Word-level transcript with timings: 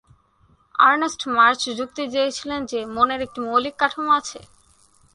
Ernst 0.79 1.21
Mach 1.37 1.59
যুক্তি 1.79 2.03
দিয়েছিলেন 2.13 2.59
যে 2.71 2.79
মনের 2.95 3.21
একটি 3.25 3.39
মৌলিক 3.47 3.75
কাঠামো 3.81 4.11
আছে। 4.19 4.39